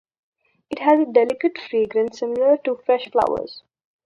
[0.71, 3.61] It has a delicate fragrance similar to fresh flowers.